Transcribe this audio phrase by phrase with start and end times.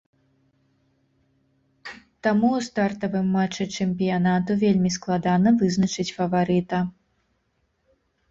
[1.87, 6.77] Таму ў стартавым матчы чэмпіянату вельмі складана вызначыць фаварыта.